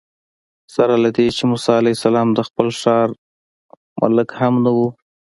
[0.75, 3.07] سره له دې چې موسی علیه السلام د خپل ښار
[4.01, 4.79] ملک هم نه و.